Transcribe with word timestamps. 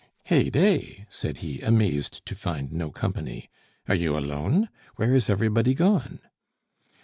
"Hey 0.23 0.49
day!" 0.49 1.05
said 1.09 1.37
he, 1.45 1.61
amazed 1.61 2.25
to 2.25 2.33
find 2.33 2.73
no 2.73 2.89
company. 2.89 3.51
"Are 3.87 3.93
you 3.93 4.17
alone? 4.17 4.69
Where 4.95 5.13
is 5.13 5.29
everybody 5.29 5.75
gone?" 5.75 6.21